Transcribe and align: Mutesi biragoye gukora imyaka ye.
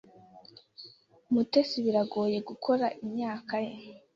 Mutesi 1.33 1.75
biragoye 1.85 2.37
gukora 2.49 2.85
imyaka 3.03 3.55
ye. 3.65 3.73